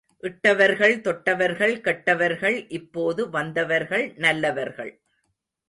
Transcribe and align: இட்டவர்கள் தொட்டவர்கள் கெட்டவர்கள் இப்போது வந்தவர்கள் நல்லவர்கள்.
இட்டவர்கள் 0.19 1.01
தொட்டவர்கள் 1.01 1.81
கெட்டவர்கள் 1.81 2.67
இப்போது 2.69 3.29
வந்தவர்கள் 3.29 4.13
நல்லவர்கள். 4.17 4.93